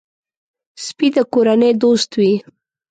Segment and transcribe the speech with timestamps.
[0.85, 2.33] سپي د کورنۍ دوست وي.